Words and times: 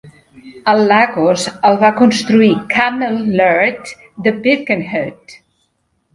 El 0.71 0.79
Lagos 0.91 1.43
el 1.69 1.77
va 1.83 1.91
construir 1.99 2.49
Cammell 2.73 3.21
Laird 3.43 3.93
de 4.29 4.35
Birkenhead. 4.49 5.39